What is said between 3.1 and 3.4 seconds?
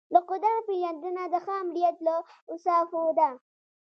ده.